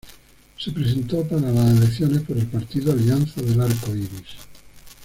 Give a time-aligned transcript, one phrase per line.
[0.57, 4.35] Se presentó para las elecciones con el partido Alianza del Arco Iris.